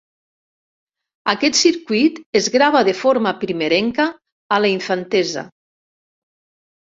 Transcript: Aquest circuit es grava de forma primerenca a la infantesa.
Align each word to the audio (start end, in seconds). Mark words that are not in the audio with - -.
Aquest 1.33 1.57
circuit 1.57 2.15
es 2.39 2.47
grava 2.55 2.81
de 2.87 2.95
forma 3.01 3.33
primerenca 3.43 4.07
a 4.57 4.61
la 4.65 4.71
infantesa. 4.77 5.45